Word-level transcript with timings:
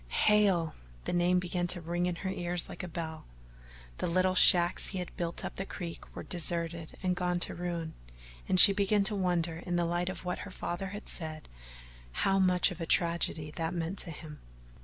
Hale! 0.07 0.73
the 1.03 1.13
name 1.13 1.37
began 1.37 1.67
to 1.67 1.79
ring 1.79 2.07
in 2.07 2.15
her 2.25 2.29
ears 2.31 2.67
like 2.67 2.81
a 2.81 2.87
bell. 2.87 3.25
The 3.99 4.07
little 4.07 4.33
shacks 4.33 4.87
he 4.87 4.97
had 4.97 5.15
built 5.15 5.45
up 5.45 5.57
the 5.57 5.63
creek 5.67 6.15
were 6.15 6.23
deserted 6.23 6.97
and 7.03 7.15
gone 7.15 7.39
to 7.41 7.53
ruin, 7.53 7.93
and 8.49 8.59
she 8.59 8.73
began 8.73 9.03
to 9.03 9.15
wonder 9.15 9.57
in 9.57 9.75
the 9.75 9.85
light 9.85 10.09
of 10.09 10.25
what 10.25 10.39
her 10.39 10.49
father 10.49 10.87
had 10.87 11.07
said 11.07 11.47
how 12.25 12.39
much 12.39 12.71
of 12.71 12.81
a 12.81 12.87
tragedy 12.87 13.51
that 13.57 13.75
meant 13.75 13.99
to 13.99 14.09
him. 14.09 14.39